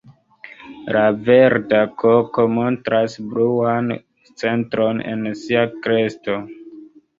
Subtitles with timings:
[0.95, 3.93] La Verda koko montras bluan
[4.43, 6.43] centron en sia kresto.